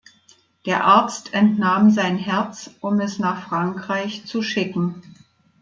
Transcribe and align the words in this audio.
Der 0.65 0.83
Arzt 0.85 1.31
entnahm 1.35 1.91
sein 1.91 2.17
Herz, 2.17 2.71
um 2.79 2.99
es 2.99 3.19
nach 3.19 3.47
Frankreich 3.49 4.25
zu 4.25 4.41
schicken. 4.41 5.03